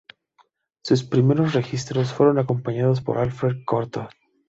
[0.83, 4.09] Sus primeros registros fueron acompañados por Alfred Cortot.